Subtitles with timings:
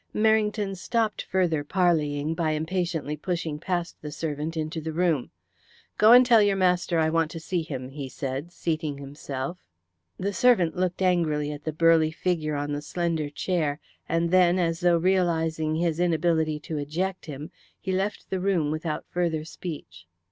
[0.15, 5.29] Merrington stopped further parleying by impatiently pushing past the servant into the room.
[5.99, 9.59] "Go and tell your master I want to see him," he said, seating himself.
[10.17, 13.79] The servant looked angrily at the burly figure on the slender chair,
[14.09, 19.05] and then, as though realizing his inability to eject him, he left the room without
[19.07, 20.07] further speech.